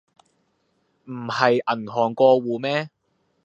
[1.05, 2.89] 唔係銀行過戶咩?